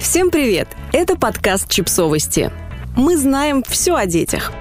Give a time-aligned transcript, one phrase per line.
[0.00, 0.68] Всем привет!
[0.92, 2.52] Это подкаст «Чипсовости».
[2.96, 4.52] Мы знаем все о детях.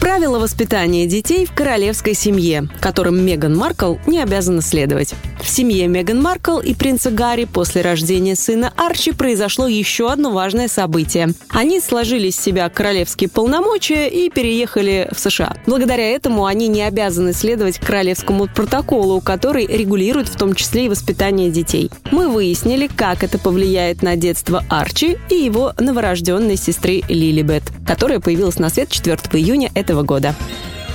[0.00, 5.14] Правила воспитания детей в королевской семье, которым Меган Маркл не обязана следовать.
[5.40, 10.68] В семье Меган Маркл и принца Гарри после рождения сына Арчи произошло еще одно важное
[10.68, 11.28] событие.
[11.50, 15.56] Они сложили с себя королевские полномочия и переехали в США.
[15.66, 21.50] Благодаря этому они не обязаны следовать королевскому протоколу, который регулирует в том числе и воспитание
[21.50, 21.90] детей.
[22.10, 28.58] Мы выяснили, как это повлияет на детство Арчи и его новорожденной сестры Лилибет, которая появилась
[28.58, 30.34] на свет 4 июня этого года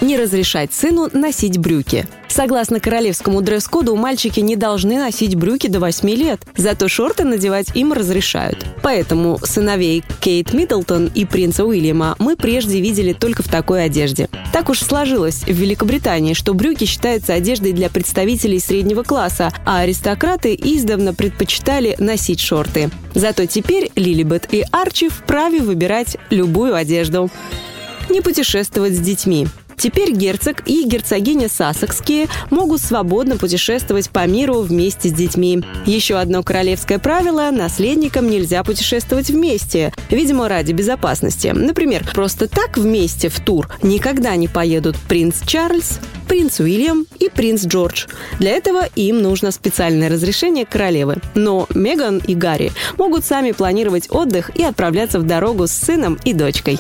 [0.02, 2.08] не разрешать сыну носить брюки.
[2.28, 7.92] Согласно королевскому дресс-коду, мальчики не должны носить брюки до 8 лет, зато шорты надевать им
[7.92, 8.66] разрешают.
[8.82, 14.30] Поэтому сыновей Кейт Миддлтон и принца Уильяма мы прежде видели только в такой одежде.
[14.54, 20.56] Так уж сложилось в Великобритании, что брюки считаются одеждой для представителей среднего класса, а аристократы
[20.56, 22.90] издавна предпочитали носить шорты.
[23.14, 27.30] Зато теперь Лилибет и Арчи вправе выбирать любую одежду.
[28.10, 29.48] Не путешествовать с детьми.
[29.82, 35.64] Теперь герцог и герцогиня Сассекские могут свободно путешествовать по миру вместе с детьми.
[35.88, 41.48] Еще одно королевское правило– наследникам нельзя путешествовать вместе, видимо, ради безопасности.
[41.48, 47.66] Например, просто так вместе в тур никогда не поедут принц Чарльз, принц Уильям и принц
[47.66, 48.06] Джордж.
[48.38, 51.16] Для этого им нужно специальное разрешение королевы.
[51.34, 56.34] Но Меган и Гарри могут сами планировать отдых и отправляться в дорогу с сыном и
[56.34, 56.78] дочкой.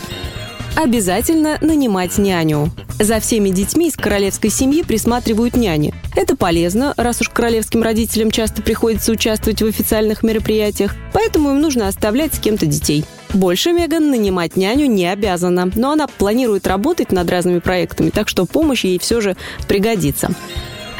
[0.83, 2.71] Обязательно нанимать няню.
[2.97, 5.93] За всеми детьми из королевской семьи присматривают няни.
[6.15, 11.87] Это полезно, раз уж королевским родителям часто приходится участвовать в официальных мероприятиях, поэтому им нужно
[11.87, 13.05] оставлять с кем-то детей.
[13.31, 18.47] Больше Меган нанимать няню не обязана, но она планирует работать над разными проектами, так что
[18.47, 19.37] помощь ей все же
[19.67, 20.31] пригодится.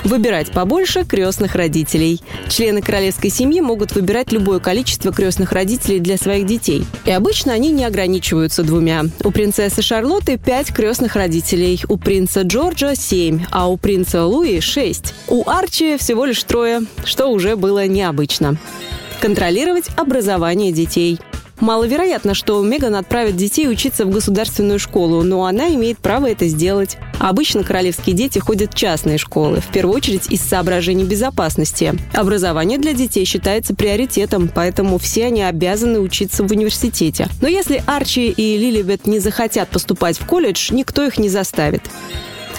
[0.04, 2.22] Выбирать побольше крестных родителей.
[2.50, 6.86] Члены королевской семьи могут выбирать любое количество крестных родителей для своих детей.
[7.06, 9.04] И обычно они не ограничиваются двумя.
[9.24, 15.14] У принцессы Шарлотты пять крестных родителей, у принца Джорджа семь, а у принца Луи шесть.
[15.28, 18.58] У Арчи всего лишь трое, что уже было необычно.
[19.20, 21.20] Контролировать образование детей–
[21.62, 26.98] Маловероятно, что Меган отправит детей учиться в государственную школу, но она имеет право это сделать.
[27.22, 31.94] Обычно королевские дети ходят в частные школы, в первую очередь из соображений безопасности.
[32.16, 37.28] Образование для детей считается приоритетом, поэтому все они обязаны учиться в университете.
[37.40, 41.84] Но если Арчи и Лилибет не захотят поступать в колледж, никто их не заставит.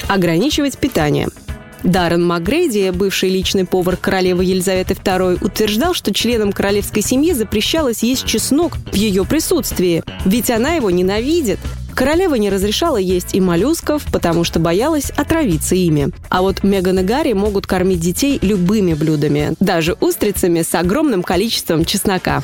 [0.06, 1.26] Ограничивать питание–
[1.82, 8.24] Даррен Макгрейди, бывший личный повар королевы Елизаветы II, утверждал, что членам королевской семьи запрещалось есть
[8.24, 11.58] чеснок в ее присутствии, ведь она его ненавидит.
[11.94, 16.10] Королева не разрешала есть и моллюсков, потому что боялась отравиться ими.
[16.28, 21.84] А вот Меган и Гарри могут кормить детей любыми блюдами, даже устрицами с огромным количеством
[21.84, 22.42] чеснока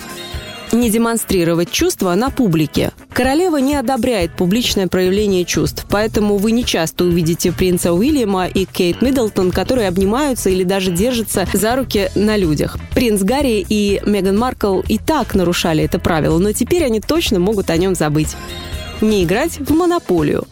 [0.72, 2.92] не демонстрировать чувства на публике.
[3.12, 9.02] Королева не одобряет публичное проявление чувств, поэтому вы не часто увидите принца Уильяма и Кейт
[9.02, 12.76] Миддлтон, которые обнимаются или даже держатся за руки на людях.
[12.94, 17.70] Принц Гарри и Меган Маркл и так нарушали это правило, но теперь они точно могут
[17.70, 18.36] о нем забыть.
[19.00, 20.44] Не играть в монополию.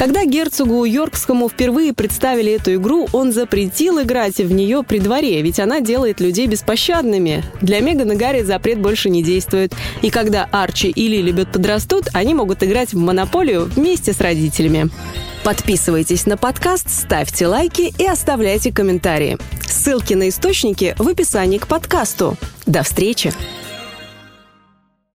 [0.00, 5.60] Когда герцогу Йоркскому впервые представили эту игру, он запретил играть в нее при дворе, ведь
[5.60, 7.44] она делает людей беспощадными.
[7.60, 9.74] Для Мегана Гарри запрет больше не действует.
[10.00, 14.88] И когда Арчи и Лилибет подрастут, они могут играть в монополию вместе с родителями.
[15.44, 19.36] Подписывайтесь на подкаст, ставьте лайки и оставляйте комментарии.
[19.66, 22.38] Ссылки на источники в описании к подкасту.
[22.64, 23.34] До встречи!